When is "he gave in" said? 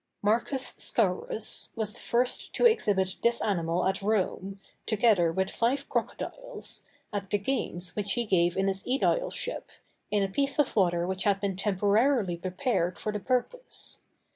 8.13-8.67